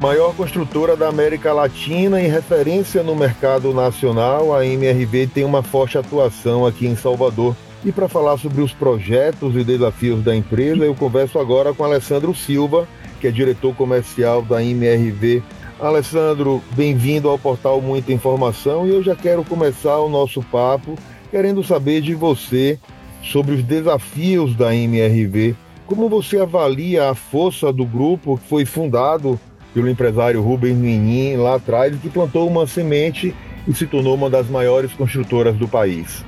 [0.00, 5.98] Maior construtora da América Latina e referência no mercado nacional, a MRV tem uma forte
[5.98, 7.56] atuação aqui em Salvador.
[7.84, 12.32] E para falar sobre os projetos e desafios da empresa, eu converso agora com Alessandro
[12.32, 12.86] Silva,
[13.20, 15.42] que é diretor comercial da MRV.
[15.80, 20.94] Alessandro, bem-vindo ao portal Muita Informação e eu já quero começar o nosso papo
[21.28, 22.78] querendo saber de você
[23.20, 25.56] sobre os desafios da MRV.
[25.86, 29.40] Como você avalia a força do grupo que foi fundado
[29.78, 33.32] pelo empresário Rubens Menin lá atrás, que plantou uma semente
[33.64, 36.24] e se tornou uma das maiores construtoras do país.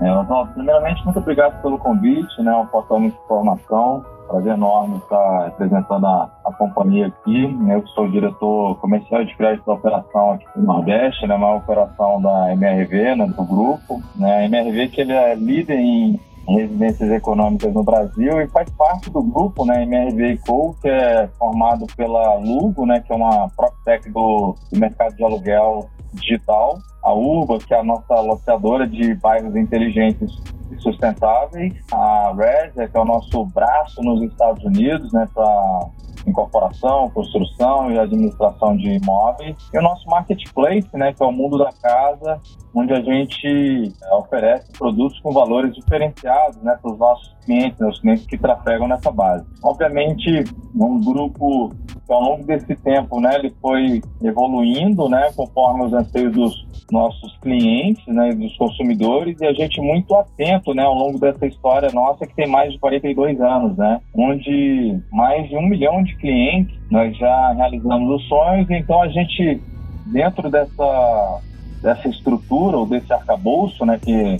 [0.00, 2.54] É, primeiramente, muito obrigado pelo convite, né?
[2.54, 4.04] Um portal de informação.
[4.28, 7.58] Prazer enorme estar representando a, a companhia aqui.
[7.68, 11.34] Eu sou diretor comercial de crédito da operação aqui do Nordeste, né?
[11.34, 13.26] Uma operação da MRV, né?
[13.26, 14.00] do grupo.
[14.14, 14.38] Né?
[14.38, 19.22] A MRV que ele é líder em residências econômicas no Brasil e faz parte do
[19.22, 24.54] grupo, né, MRV Co, que é formado pela Lugo, né, que é uma PropTech do,
[24.70, 30.30] do mercado de aluguel digital, a Urba, que é a nossa loteadora de bairros inteligentes
[30.70, 35.86] e sustentáveis, a Resia, que é o nosso braço nos Estados Unidos, né, para
[36.26, 39.56] incorporação, construção e administração de imóveis.
[39.72, 42.40] E o nosso marketplace, né, que é o mundo da casa,
[42.74, 47.88] onde a gente é, oferece produtos com valores diferenciados né, para os nossos clientes, né,
[47.88, 49.44] os clientes que trafegam nessa base.
[49.62, 51.70] Obviamente, um grupo
[52.12, 58.04] ao longo desse tempo né, ele foi evoluindo né, conforme os anseios dos nossos clientes
[58.06, 62.34] né, dos consumidores e a gente muito atento né, ao longo dessa história nossa que
[62.34, 67.52] tem mais de 42 anos, né, onde mais de um milhão de clientes nós já
[67.52, 69.60] realizamos os sonhos, então a gente
[70.06, 71.40] dentro dessa
[71.82, 74.38] dessa estrutura ou desse arcabouço né, que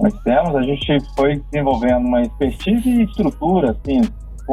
[0.00, 4.00] nós temos, a gente foi desenvolvendo uma expertise e estrutura assim,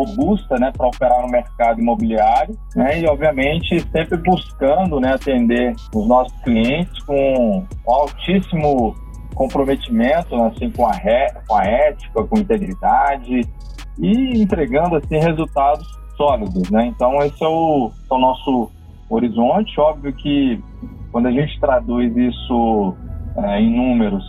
[0.04, 6.08] robusta né, para operar no mercado imobiliário né, e, obviamente, sempre buscando né, atender os
[6.08, 8.96] nossos clientes com altíssimo
[9.36, 13.42] comprometimento assim, com, a re, com a ética, com integridade
[13.98, 15.88] e entregando assim, resultados
[16.18, 16.70] sólidos.
[16.70, 16.88] Né?
[16.88, 18.72] Então, esse é o, é o nosso
[19.10, 19.80] horizonte.
[19.80, 20.62] Óbvio que
[21.12, 22.96] quando a gente traduz isso
[23.38, 24.24] é, em números,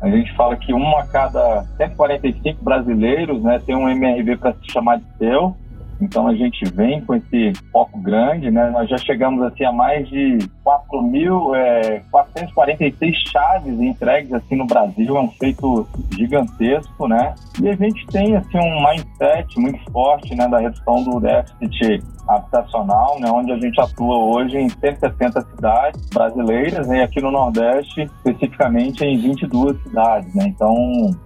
[0.00, 4.70] a gente fala que um a cada 145 brasileiros né, tem um MRV para se
[4.70, 5.56] chamar de seu.
[6.00, 8.70] Então a gente vem com esse foco grande, né?
[8.70, 15.20] Nós já chegamos assim a mais de 4.446 é, chaves entregues assim no Brasil, é
[15.20, 15.86] um feito
[16.16, 17.34] gigantesco, né?
[17.60, 23.18] E a gente tem assim um mindset muito forte, né, da redução do déficit habitacional,
[23.18, 28.02] né, onde a gente atua hoje em 170 cidades brasileiras né, e aqui no Nordeste,
[28.02, 30.34] especificamente em 22 cidades.
[30.34, 30.44] Né?
[30.48, 30.74] Então,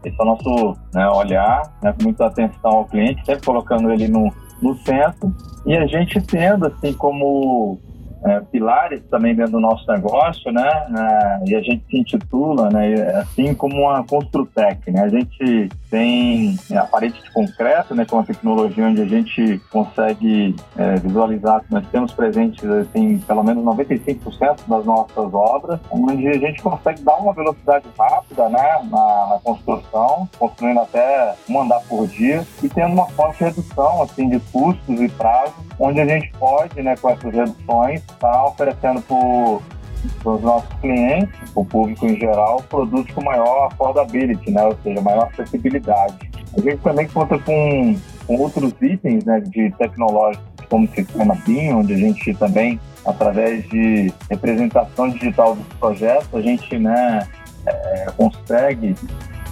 [0.04, 4.06] esse é o nosso né, olhar, né, com muita atenção ao cliente, sempre colocando ele
[4.06, 5.34] no, no centro
[5.66, 7.78] e a gente tendo assim como
[8.24, 10.68] é, pilares também dentro do nosso negócio, né?
[10.68, 12.94] É, e a gente se intitula, né?
[13.18, 15.02] Assim como uma Construtec, né?
[15.02, 18.04] A gente tem a parede de concreto, né?
[18.04, 23.42] Com uma tecnologia onde a gente consegue é, visualizar que nós temos presentes, assim, pelo
[23.42, 28.80] menos 95% das nossas obras, onde a gente consegue dar uma velocidade rápida, né?
[28.90, 34.28] Na, na construção, construindo até um andar por dia e tendo uma forte redução, assim,
[34.28, 36.94] de custos e prazos, onde a gente pode, né?
[36.96, 43.12] Com essas reduções, está oferecendo para os nossos clientes, para o público em geral, produtos
[43.12, 44.64] com maior affordability, né?
[44.64, 46.30] ou seja, maior acessibilidade.
[46.56, 51.72] A gente também conta com, com outros itens né, de tecnológicos, como o sistema BIM,
[51.72, 57.26] onde a gente também, através de representação digital dos projetos, a gente né,
[57.66, 58.94] é, consegue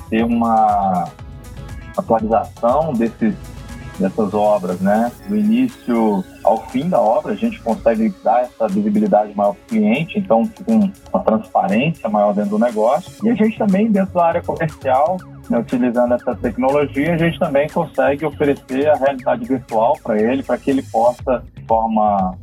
[0.09, 1.09] ter uma
[1.97, 3.35] atualização desses
[4.00, 5.12] dessas obras, né?
[5.28, 9.69] Do início ao fim da obra, a gente consegue dar essa visibilidade maior para o
[9.69, 13.12] cliente, então com uma transparência maior dentro do negócio.
[13.25, 15.19] E a gente também, dentro da área comercial,
[15.49, 20.57] né, utilizando essa tecnologia, a gente também consegue oferecer a realidade virtual para ele, para
[20.57, 22.39] que ele possa, de forma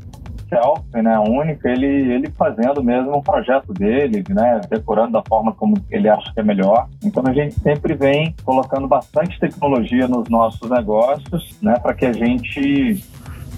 [0.49, 5.75] self, né, única, ele, ele fazendo mesmo o projeto dele, né, decorando da forma como
[5.89, 6.87] ele acha que é melhor.
[7.03, 12.13] Então a gente sempre vem colocando bastante tecnologia nos nossos negócios, né, para que a
[12.13, 13.03] gente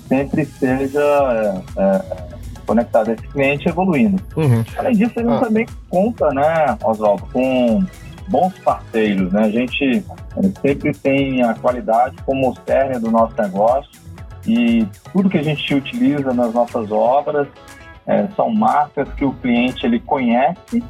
[0.08, 2.02] sempre esteja é, é,
[2.66, 4.22] conectado a esse cliente evoluindo.
[4.36, 4.64] Uhum.
[4.78, 5.40] Além disso, a gente ah.
[5.40, 7.84] também conta, né, Oswaldo, com
[8.30, 9.42] bons parceiros, né?
[9.42, 10.06] A gente
[10.62, 13.90] sempre tem a qualidade como o cerne do nosso negócio
[14.50, 17.48] e tudo que a gente utiliza nas nossas obras
[18.08, 20.84] é, são marcas que o cliente ele conhece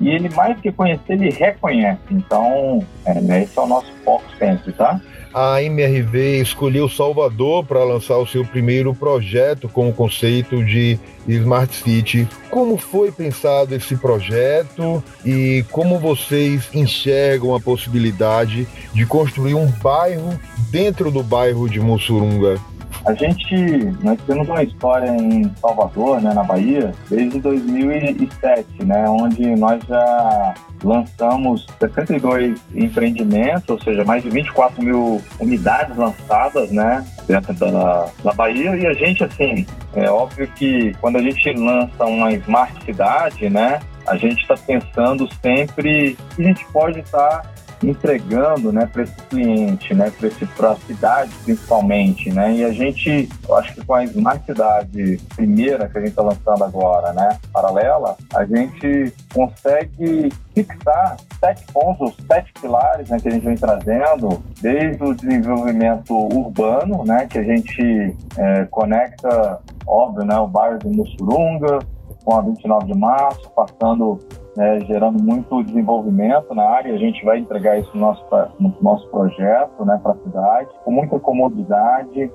[0.00, 2.00] e ele mais que conhecer, ele reconhece.
[2.10, 4.98] Então, é, esse é o nosso foco sempre, tá?
[5.34, 11.74] a MRV escolheu Salvador para lançar o seu primeiro projeto com o conceito de Smart
[11.74, 12.28] City.
[12.50, 20.38] Como foi pensado esse projeto e como vocês enxergam a possibilidade de construir um bairro
[20.70, 22.60] dentro do bairro de Mussurunga?
[23.04, 23.54] A gente,
[24.02, 30.54] nós temos uma história em Salvador, né, na Bahia, desde 2007, né, onde nós já
[30.84, 38.32] lançamos 62 empreendimentos, ou seja, mais de 24 mil unidades lançadas, né, dentro da, da
[38.32, 38.76] Bahia.
[38.76, 43.80] E a gente, assim, é óbvio que quando a gente lança uma smart cidade, né,
[44.06, 47.50] a gente está pensando sempre que a gente pode estar tá
[47.82, 50.12] entregando né, para esse cliente, né,
[50.56, 52.30] para a cidade principalmente.
[52.30, 52.56] Né?
[52.56, 56.22] E a gente, eu acho que com a Smart Cidade primeira que a gente está
[56.22, 63.30] lançando agora, né, paralela, a gente consegue fixar sete pontos, sete pilares né, que a
[63.30, 70.36] gente vem trazendo, desde o desenvolvimento urbano, né, que a gente é, conecta, óbvio, né,
[70.38, 71.80] o bairro de Mussurunga
[72.24, 74.20] com a 29 de março, passando
[74.56, 76.94] né, gerando muito desenvolvimento na área.
[76.94, 78.24] A gente vai entregar isso no nosso,
[78.58, 82.30] no nosso projeto né, para a cidade, com muita comodidade.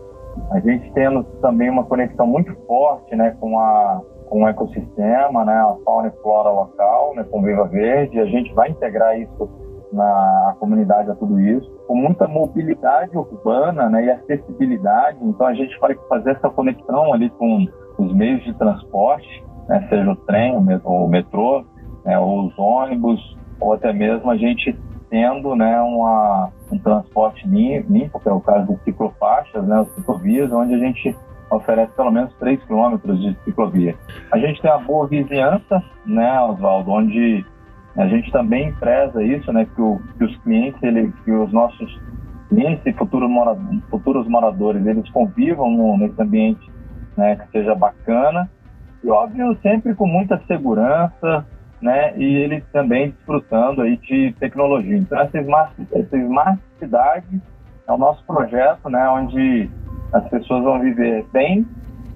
[0.51, 5.53] A gente tendo também uma conexão muito forte né, com, a, com o ecossistema, né,
[5.53, 8.19] a fauna e flora local, né, com Viva Verde.
[8.19, 9.49] A gente vai integrar isso
[9.91, 15.17] na comunidade a tudo isso, com muita mobilidade urbana né, e acessibilidade.
[15.21, 17.65] Então a gente vai fazer essa conexão ali com
[17.97, 21.65] os meios de transporte, né, seja o trem, o metrô,
[22.07, 24.73] né, ou os ônibus, ou até mesmo a gente
[25.09, 30.51] tendo né, uma, um transporte limpo, que é o caso dos ciclofaixas, né, as ciclovias,
[30.53, 31.15] onde a gente
[31.51, 33.95] oferece pelo menos 3 quilômetros de ciclovia.
[34.31, 37.45] A gente tem a boa vizinhança, né, Oswaldo, onde
[37.97, 41.99] a gente também preza isso, né, que, o, que os clientes, ele, que os nossos
[42.47, 46.71] clientes e futuros moradores, futuros moradores, eles convivam no, nesse ambiente
[47.17, 48.49] né, que seja bacana
[49.03, 51.45] e, óbvio, sempre com muita segurança,
[51.81, 52.13] né?
[52.17, 54.97] E ele também desfrutando aí de tecnologia.
[54.97, 57.41] Então essa smart, essa smart cidade
[57.87, 59.07] é o nosso projeto, né?
[59.09, 59.69] Onde
[60.11, 61.65] as pessoas vão viver bem,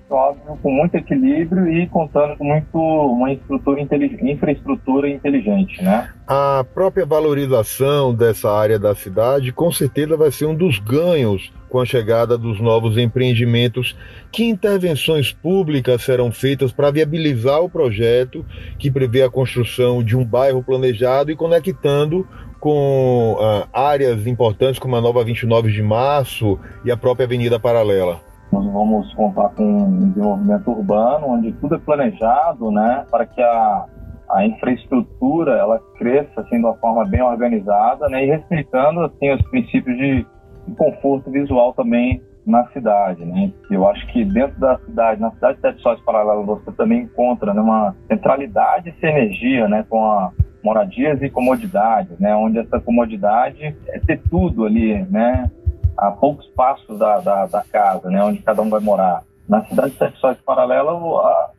[0.10, 6.10] óbvio, com muito equilíbrio e contando com muito uma infraestrutura inteligente, infraestrutura inteligente, né?
[6.28, 11.80] A própria valorização dessa área da cidade, com certeza, vai ser um dos ganhos com
[11.80, 13.98] a chegada dos novos empreendimentos.
[14.32, 18.46] Que intervenções públicas serão feitas para viabilizar o projeto
[18.78, 22.28] que prevê a construção de um bairro planejado e conectando
[22.60, 28.20] com uh, áreas importantes como a nova 29 de março e a própria Avenida Paralela?
[28.52, 33.86] Nós vamos contar com um desenvolvimento urbano, onde tudo é planejado, né, para que a,
[34.30, 39.42] a infraestrutura ela cresça assim de uma forma bem organizada, né, e respeitando assim os
[39.50, 40.28] princípios de,
[40.72, 43.52] de conforto visual também na cidade, né?
[43.70, 47.54] Eu acho que dentro da cidade, na cidade de Sete Sóis Paralelos, você também encontra
[47.54, 50.32] né, uma centralidade e sinergia, né, com a
[50.64, 52.36] moradias e comodidades, né?
[52.36, 55.50] Onde essa comodidade é ter tudo ali, né?
[55.98, 59.24] a poucos passos da, da, da, casa, né, onde cada um vai morar.
[59.48, 60.94] Na cidade sexuais paralela,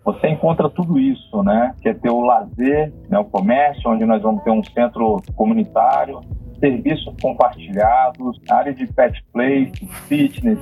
[0.04, 1.74] você encontra tudo isso, né?
[1.82, 6.20] Que é ter o lazer, né, o comércio, onde nós vamos ter um centro comunitário,
[6.62, 9.72] serviços compartilhados, área de pet play,
[10.06, 10.58] fitness,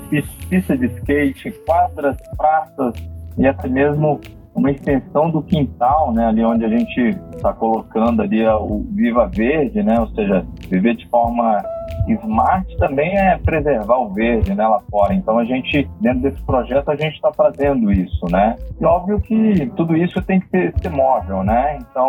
[0.48, 2.94] pista de skate, quadras, praças
[3.36, 4.18] e até mesmo
[4.54, 9.82] uma extensão do quintal, né, ali onde a gente está colocando ali o Viva Verde,
[9.82, 11.62] né, ou seja, viver de forma
[12.08, 15.14] smart também é preservar o verde, né, lá fora.
[15.14, 18.56] Então a gente, dentro desse projeto, a gente está fazendo isso, né.
[18.80, 21.78] E óbvio que tudo isso tem que ser, ser móvel, né.
[21.80, 22.08] Então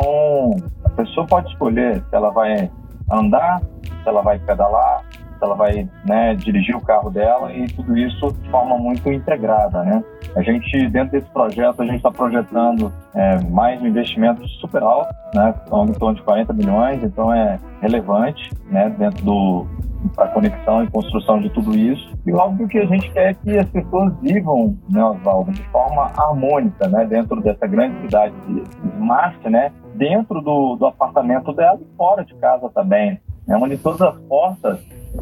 [0.83, 2.71] a pessoa pode escolher se ela vai
[3.11, 5.03] andar, se ela vai pedalar,
[5.41, 10.03] ela vai né, dirigir o carro dela e tudo isso de forma muito integrada, né?
[10.35, 15.13] A gente, dentro desse projeto, a gente está projetando é, mais um investimento super alto,
[15.33, 15.53] né?
[15.67, 18.89] Em torno de 40 milhões, então é relevante, né?
[18.97, 19.67] Dentro do
[20.15, 22.11] para conexão e construção de tudo isso.
[22.25, 26.87] E óbvio que a gente quer que as pessoas vivam, né, Oswaldo, de forma harmônica,
[26.87, 28.63] né, dentro dessa grande cidade de
[28.97, 34.01] smart, né, dentro do, do apartamento dela e fora de casa também, né, onde todas
[34.01, 34.79] as portas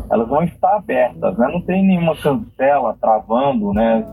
[0.10, 1.50] elas vão estar abertas, né?
[1.52, 4.06] Não tem nenhuma cancela travando, né,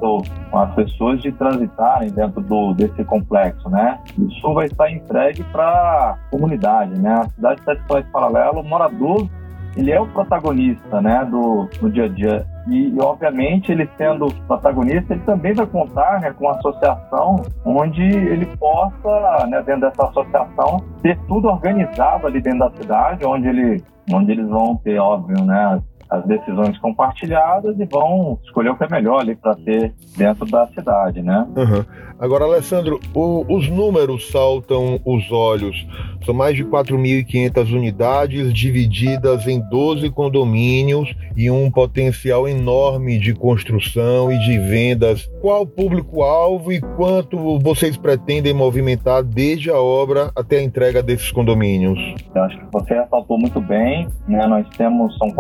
[0.53, 4.01] as pessoas de transitarem dentro do, desse complexo, né?
[4.19, 7.13] Isso vai estar entregue para a comunidade, né?
[7.13, 9.29] A cidade de Sete Paralelo, o morador,
[9.77, 14.27] ele é o protagonista, né, do, do dia a dia E, e, obviamente, ele sendo
[14.47, 20.05] protagonista, ele também vai contar né, com uma associação onde ele possa, né, dentro dessa
[20.05, 23.83] associação, ter tudo organizado ali dentro da cidade, onde, ele,
[24.13, 25.81] onde eles vão ter, óbvio, né,
[26.11, 30.67] as decisões compartilhadas e vão escolher o que é melhor ali para ter dentro da
[30.69, 31.47] cidade, né?
[31.57, 31.85] Uhum.
[32.19, 35.87] Agora, Alessandro, o, os números saltam os olhos.
[36.25, 44.33] São mais de 4.500 unidades divididas em 12 condomínios e um potencial enorme de construção
[44.33, 45.31] e de vendas.
[45.43, 51.31] Qual o público-alvo e quanto vocês pretendem movimentar desde a obra até a entrega desses
[51.31, 51.99] condomínios?
[52.35, 54.09] Eu acho que você ressaltou muito bem.
[54.27, 54.47] Né?
[54.47, 55.31] Nós temos, são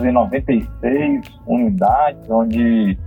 [0.00, 2.98] 4.596 unidades, onde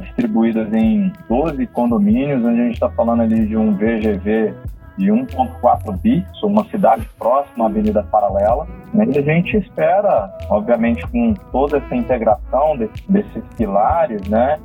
[0.00, 4.54] distribuídas em 12 condomínios, onde a gente está falando ali de um VGV
[4.98, 8.66] de 1,4 bi, uma cidade próxima à Avenida Paralela.
[8.94, 14.58] E a gente espera, obviamente, com toda essa integração desse, desses pilares, né,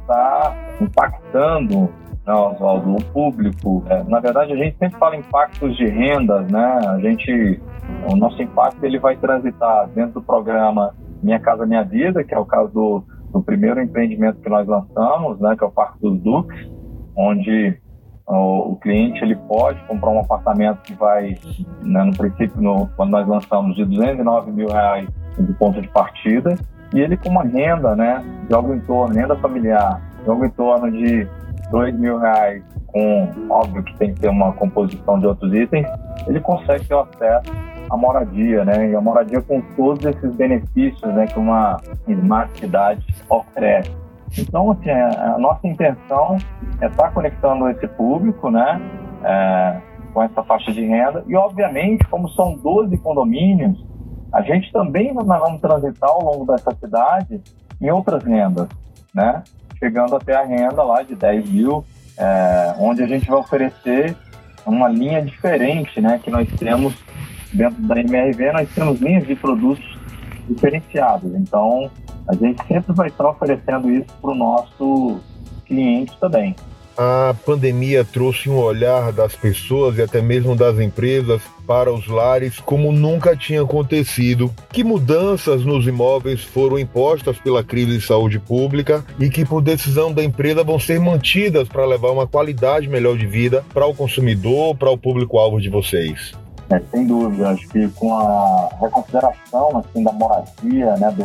[0.00, 1.90] está impactando
[2.26, 3.84] né, Oswaldo, o público.
[3.88, 6.80] É, na verdade, a gente sempre fala impactos de rendas, né?
[6.88, 7.60] A gente,
[8.10, 12.38] o nosso impacto ele vai transitar dentro do programa Minha Casa Minha Vida, que é
[12.38, 16.20] o caso do, do primeiro empreendimento que nós lançamos, né, que é o Parque dos
[16.20, 16.70] Duques,
[17.16, 17.78] onde
[18.26, 21.36] o, o, cliente ele pode comprar um apartamento que vai,
[21.82, 26.54] né, no princípio, no, quando nós lançamos, de 209 mil reais de ponto de partida,
[26.94, 30.50] e ele com uma renda, né, de algo em torno, renda familiar, de algo em
[30.50, 31.26] torno de
[31.70, 35.86] 2 mil reais, com, óbvio que tem que ter uma composição de outros itens,
[36.28, 41.26] ele consegue ter acesso à moradia, né, e a moradia com todos esses benefícios, né,
[41.26, 43.90] que uma smart cidade oferece.
[44.38, 46.36] Então, assim, a, nossa intenção
[46.80, 48.80] é estar conectando esse público, né,
[49.22, 49.80] é,
[50.12, 51.24] com essa faixa de renda.
[51.26, 53.84] E, obviamente, como são 12 condomínios,
[54.32, 57.40] a gente também nós vamos transitar ao longo dessa cidade
[57.80, 58.68] em outras rendas,
[59.14, 59.42] né,
[59.78, 61.84] chegando até a renda lá de 10 mil,
[62.18, 64.16] é, onde a gente vai oferecer
[64.66, 66.94] uma linha diferente, né, que nós temos
[67.54, 69.98] dentro da MRV, nós temos linhas de produtos
[70.48, 71.32] diferenciados.
[71.34, 71.90] Então,
[72.28, 75.20] a gente sempre vai estar oferecendo isso para o nosso
[75.66, 76.54] cliente também.
[76.96, 82.60] A pandemia trouxe um olhar das pessoas e até mesmo das empresas para os lares
[82.60, 84.48] como nunca tinha acontecido.
[84.70, 90.12] Que mudanças nos imóveis foram impostas pela crise de saúde pública e que, por decisão
[90.12, 94.76] da empresa, vão ser mantidas para levar uma qualidade melhor de vida para o consumidor,
[94.76, 96.43] para o público-alvo de vocês?
[96.70, 101.24] É, sem dúvida, acho que com a reconsideração assim, da moradia, né, do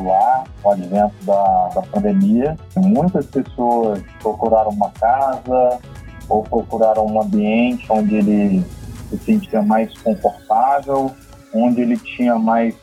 [0.62, 5.79] com o advento da, da pandemia, muitas pessoas procuraram uma casa
[6.27, 8.65] ou procuraram um ambiente onde ele
[9.10, 11.12] se sentia mais confortável,
[11.53, 12.75] onde ele tinha mais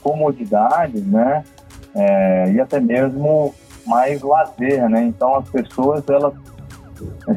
[0.00, 1.42] comodidades, né,
[1.96, 3.52] é, e até mesmo
[3.84, 5.02] mais lazer, né.
[5.02, 6.32] Então as pessoas elas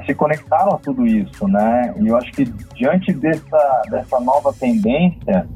[0.06, 1.94] se conectaram a tudo isso, né?
[2.00, 2.46] E eu acho que
[2.76, 5.48] diante dessa, dessa nova tendência,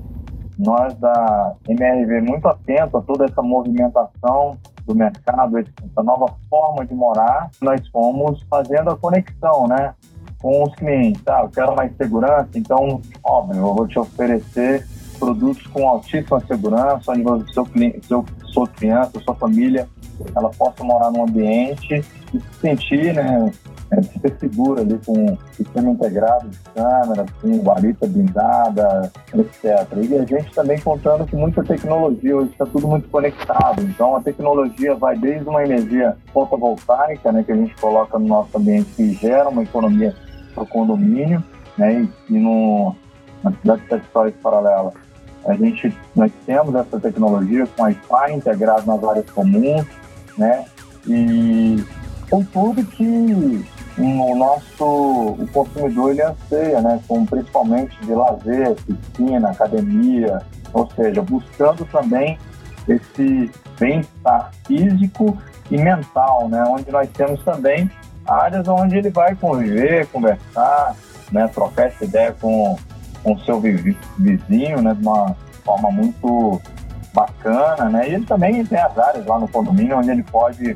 [0.57, 6.93] nós da MRV muito atento a toda essa movimentação do mercado, essa nova forma de
[6.93, 9.93] morar, nós fomos fazendo a conexão, né?
[10.39, 11.41] Com os clientes, tá?
[11.41, 14.85] Eu quero mais segurança, então, óbvio, eu vou te oferecer
[15.19, 17.67] produtos com altíssima segurança, onde o seu
[18.01, 19.87] seu, sua criança, sua família,
[20.35, 22.03] ela possa morar num ambiente
[22.33, 23.51] e se sentir, né,
[23.91, 29.65] é, ser seguro ali com sistema integrado de câmera, assim, guarita blindada, etc.
[30.09, 33.81] E a gente também contando que muita tecnologia, hoje está tudo muito conectado.
[33.81, 38.57] Então a tecnologia vai desde uma energia fotovoltaica, né, que a gente coloca no nosso
[38.57, 40.15] ambiente que gera uma economia
[40.53, 41.43] para o condomínio,
[41.77, 42.95] né, e, e no,
[43.43, 44.93] na cidade de histórias paralela.
[45.45, 49.85] A gente, nós temos essa tecnologia com Wi-Fi integrado nas áreas comuns,
[50.37, 50.65] né,
[51.05, 51.83] e
[52.29, 53.65] com tudo que
[53.97, 60.41] o nosso o consumidor ele anseia, né, com principalmente de lazer, piscina, academia,
[60.73, 62.37] ou seja, buscando também
[62.87, 65.37] esse bem-estar físico
[65.69, 67.89] e mental, né, onde nós temos também
[68.27, 70.95] áreas onde ele vai conviver, conversar,
[71.31, 72.77] né, trocar essa ideia com
[73.23, 76.59] com seu vizinho, né, de uma forma muito
[77.13, 80.75] bacana, né, e ele também tem as áreas lá no condomínio onde ele pode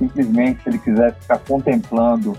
[0.00, 2.36] simplesmente, se ele quiser ficar contemplando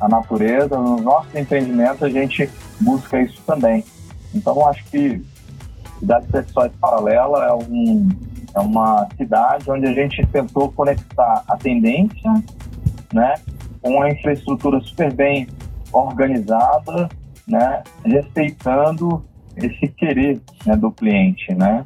[0.00, 3.84] a natureza, nos nossos empreendimentos a gente busca isso também.
[4.34, 5.22] Então, acho que
[6.00, 8.08] Cidade Sexuais Paralela é, um,
[8.54, 12.30] é uma cidade onde a gente tentou conectar a tendência
[13.12, 13.34] né,
[13.80, 15.46] com a infraestrutura super bem
[15.92, 17.08] organizada,
[17.46, 19.24] né, respeitando
[19.56, 21.84] esse querer né, do cliente, né?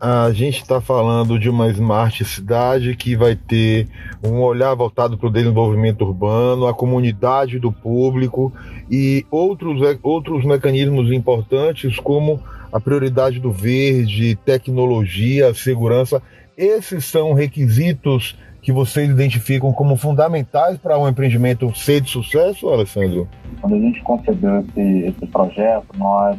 [0.00, 3.88] A gente está falando de uma smart cidade que vai ter
[4.22, 8.52] um olhar voltado para o desenvolvimento urbano, a comunidade do público
[8.88, 12.40] e outros, outros mecanismos importantes como
[12.72, 16.22] a prioridade do verde, tecnologia, segurança.
[16.56, 23.26] Esses são requisitos que vocês identificam como fundamentais para um empreendimento ser de sucesso, Alessandro?
[23.60, 26.36] Quando a gente concebeu esse, esse projeto, nós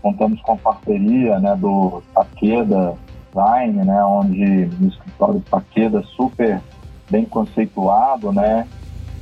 [0.00, 2.94] contamos com a parceria né, do Taqueda
[3.28, 6.60] Design, né, onde o escritório Taqueda super
[7.10, 8.66] bem conceituado, né,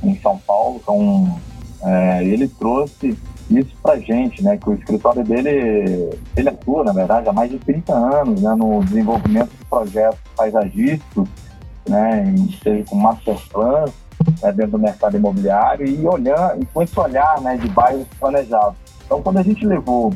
[0.03, 1.39] em São Paulo, então
[1.83, 3.17] é, ele trouxe
[3.49, 7.59] isso para gente, né, que o escritório dele, ele atua, na verdade, há mais de
[7.59, 11.27] 30 anos, né, no desenvolvimento de projetos paisagistas,
[11.87, 13.85] né, seja com master plan,
[14.41, 18.75] né, dentro do mercado imobiliário e olhando, com esse olhar, né, de bairros planejados.
[19.05, 20.13] Então, quando a gente levou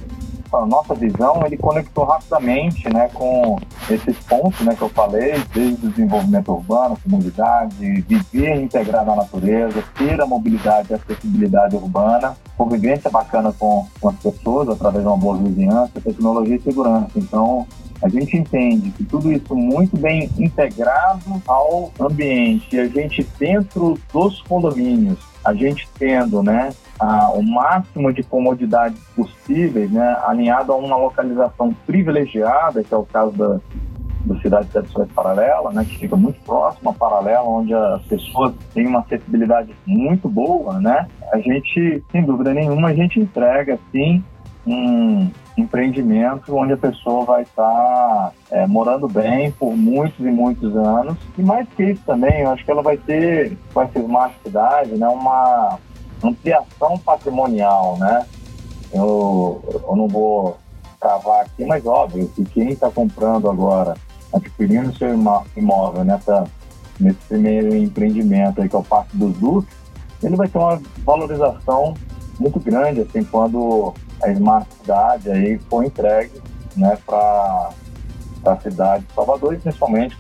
[0.58, 3.58] a nossa visão, ele conectou rapidamente né, com
[3.90, 9.84] esses pontos né, que eu falei, desde o desenvolvimento urbano, comunidade, viver integrado na natureza,
[9.98, 15.18] ter a mobilidade e acessibilidade urbana, convivência bacana com, com as pessoas através de uma
[15.18, 17.12] boa vizinhança, tecnologia e segurança.
[17.16, 17.68] Então,
[18.02, 23.98] a gente entende que tudo isso muito bem integrado ao ambiente, e a gente dentro
[24.12, 30.76] dos condomínios, a gente tendo, né, a, o máximo de comodidades possíveis, né, alinhado a
[30.76, 33.60] uma localização privilegiada, que é o caso da,
[34.26, 38.54] da cidade de Sete Paralela, né, que fica muito próximo à Paralela, onde as pessoas
[38.74, 44.24] têm uma acessibilidade muito boa, né, a gente, sem dúvida nenhuma, a gente entrega, sim,
[44.68, 51.16] um empreendimento onde a pessoa vai estar é, morando bem por muitos e muitos anos.
[51.38, 54.96] E mais que isso também, eu acho que ela vai ter, com essa smart cidade,
[54.96, 55.78] né, uma
[56.30, 58.26] ampliação patrimonial, né?
[58.94, 60.58] Eu, eu não vou
[61.00, 63.96] travar aqui, mas óbvio que quem está comprando agora,
[64.34, 65.10] adquirindo seu
[65.56, 66.46] imóvel nessa,
[67.00, 69.76] nesse primeiro empreendimento aí, que é o Parque dos Duques,
[70.24, 71.94] ele vai ter uma valorização
[72.40, 76.42] muito grande, assim, quando a Smart Cidade aí for entregue,
[76.76, 77.70] né, para
[78.54, 80.16] a cidade de Salvador e principalmente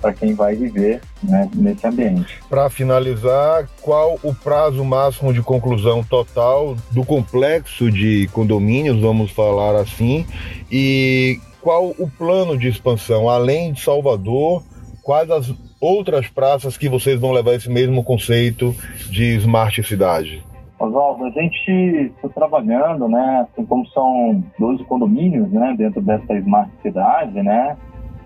[0.00, 2.40] para quem vai viver né, nesse ambiente.
[2.48, 9.76] Para finalizar, qual o prazo máximo de conclusão total do complexo de condomínios, vamos falar
[9.76, 10.26] assim,
[10.70, 14.62] e qual o plano de expansão, além de Salvador,
[15.02, 18.74] quais as outras praças que vocês vão levar esse mesmo conceito
[19.10, 20.44] de Smart Cidade?
[20.82, 26.70] Oswaldo, a gente está trabalhando, né, assim como são 12 condomínios, né, dentro dessa Smart
[26.82, 27.76] Cidade, né,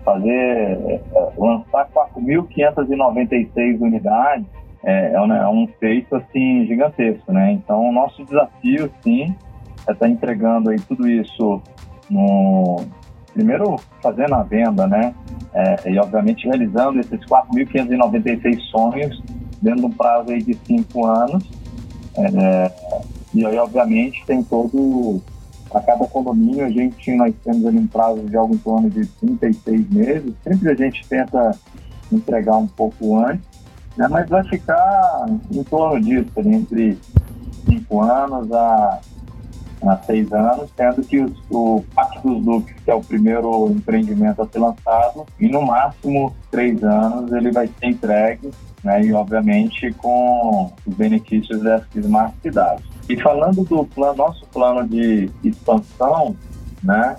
[0.03, 4.45] fazer, é, é lançar 4.596 unidades
[4.83, 9.35] é, é, um, é, um, feito, assim, gigantesco, né, então o nosso desafio, sim,
[9.87, 11.61] é estar tá entregando aí tudo isso
[12.09, 12.77] no,
[13.33, 15.13] primeiro fazendo a venda, né,
[15.53, 19.21] é, e obviamente realizando esses 4.596 sonhos
[19.61, 21.56] dentro de um prazo aí de cinco anos,
[22.17, 22.71] é,
[23.33, 25.21] e aí, obviamente, tem todo.
[25.73, 29.05] A cada condomínio, a gente, nós temos ali um prazo de algo em torno de
[29.05, 30.33] 36 meses.
[30.41, 31.51] Sempre a gente tenta
[32.09, 33.45] entregar um pouco antes,
[33.97, 34.07] né?
[34.07, 36.97] mas vai ficar em torno disso, ali, entre
[37.65, 38.99] 5 anos a,
[39.85, 44.41] a 6 anos, sendo que os, o Parque dos Duques, que é o primeiro empreendimento
[44.41, 48.51] a ser lançado, e no máximo 3 anos ele vai ser entregue
[48.87, 49.03] né?
[49.03, 52.83] E obviamente com os benefícios dessa smart cidade.
[53.09, 56.35] E falando do plano, nosso plano de expansão,
[56.81, 57.17] né?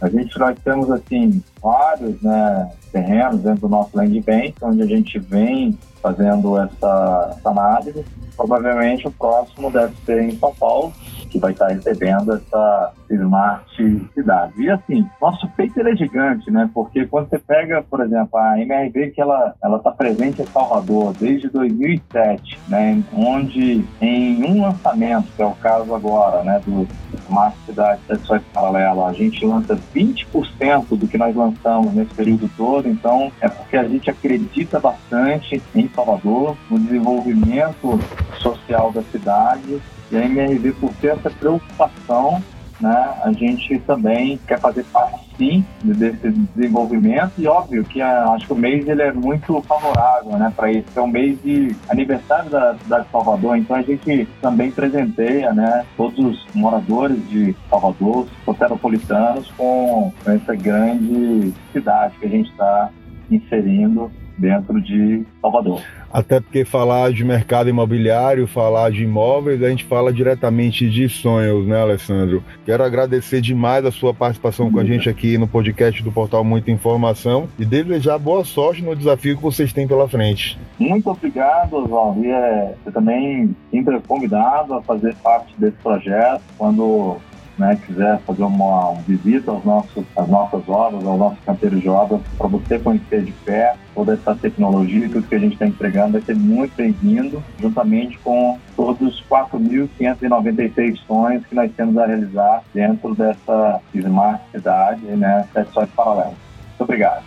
[0.00, 4.86] A gente nós temos assim vários né, terrenos dentro do nosso land bank, onde a
[4.86, 8.04] gente vem fazendo essa, essa análise.
[8.36, 10.92] Provavelmente o próximo deve ser em São Paulo,
[11.38, 14.62] vai estar recebendo essa smart cidade.
[14.62, 16.68] E assim, nosso peito é gigante, né?
[16.74, 21.48] Porque quando você pega, por exemplo, a MRV que ela está presente em Salvador desde
[21.48, 23.02] 2007, né?
[23.12, 26.60] Onde em um lançamento, que é o caso agora, né?
[26.66, 26.86] Do
[27.26, 32.88] Smart Cidade Sessões Paralela, a gente lança 20% do que nós lançamos nesse período todo.
[32.88, 38.00] Então, é porque a gente acredita bastante em Salvador, no desenvolvimento
[38.38, 42.42] social da cidade e a MRV, por ter essa preocupação,
[42.80, 48.34] né, a gente também quer fazer parte sim desse desenvolvimento e óbvio que a, ah,
[48.34, 50.86] acho que o mês ele é muito favorável né, para isso.
[50.94, 55.84] É um mês de aniversário da cidade de Salvador, então a gente também presenteia né,
[55.96, 62.90] todos os moradores de Salvador, soteropolitanos, com essa grande cidade que a gente está
[63.30, 65.80] inserindo dentro de Salvador.
[66.12, 71.66] Até porque falar de mercado imobiliário, falar de imóveis, a gente fala diretamente de sonhos,
[71.66, 72.42] né, Alessandro?
[72.64, 76.70] Quero agradecer demais a sua participação com a gente aqui no podcast do Portal Muita
[76.70, 80.58] Informação e desejar boa sorte no desafio que vocês têm pela frente.
[80.78, 82.24] Muito obrigado, Oswaldo.
[82.24, 87.18] E é, você também sempre é convidado a fazer parte desse projeto quando
[87.58, 92.20] né, quiser fazer uma visita aos nossos, às nossas obras, ao nosso canteiro de obras,
[92.36, 96.12] para você conhecer de perto toda essa tecnologia e tudo que a gente está entregando,
[96.12, 102.62] vai ser muito bem-vindo, juntamente com todos os 4.596 sonhos que nós temos a realizar
[102.74, 106.34] dentro dessa Smart Cidade, né, Sete Paralelas.
[106.68, 107.24] Muito obrigado.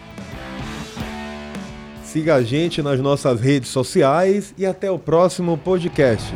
[2.03, 6.33] Siga a gente nas nossas redes sociais e até o próximo podcast.